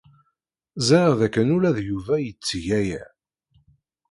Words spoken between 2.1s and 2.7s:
yetteg